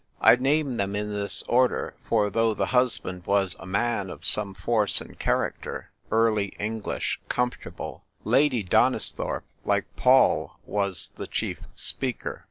[0.19, 4.55] I name them in this order, for though the husband was a man of some
[4.55, 8.03] force and character— early English, comfortable—
[8.35, 12.39] Lady Donis thorpe, like Paul, was the chief speaker.